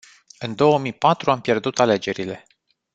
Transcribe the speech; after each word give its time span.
În 0.39 0.55
două 0.55 0.79
mii 0.79 0.93
patru 0.93 1.31
am 1.31 1.41
pierdut 1.41 1.79
alegerile. 1.79 2.45